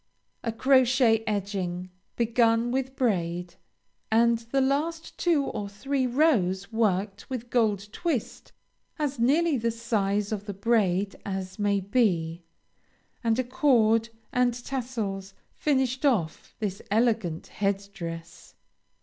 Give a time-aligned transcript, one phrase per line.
[0.43, 3.53] A crochet edging, begun with braid,
[4.11, 8.51] and the last two or three rows worked with gold twist
[8.97, 12.41] as nearly the size of the braid as may be,
[13.23, 18.55] and a cord and tassels, finish off this elegant head dress.